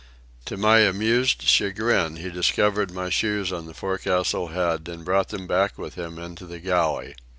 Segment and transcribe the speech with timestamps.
[0.45, 5.45] To my amused chagrin, he discovered my shoes on the forecastle head and brought them
[5.45, 7.13] back with him into the galley.